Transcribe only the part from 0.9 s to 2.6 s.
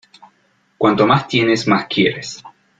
más tienes más quieres.